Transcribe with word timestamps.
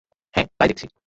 হ্যাঁ, 0.35 0.47
তাই 0.57 0.67
দেখছি। 0.69 0.85